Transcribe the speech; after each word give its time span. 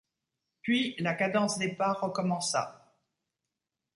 Puis, 0.63 0.95
la 0.97 1.13
cadence 1.13 1.59
des 1.59 1.75
pas 1.75 1.93
recommença. 1.93 2.91